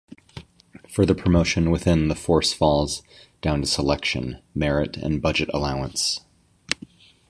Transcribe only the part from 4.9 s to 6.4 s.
and budget allowance.